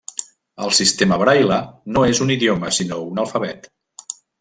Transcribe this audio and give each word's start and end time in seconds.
El 0.67 0.73
sistema 0.77 1.19
braille 1.25 1.61
no 1.93 2.07
és 2.15 2.25
un 2.29 2.35
idioma, 2.39 2.77
sinó 2.83 3.03
un 3.15 3.27
alfabet. 3.27 3.75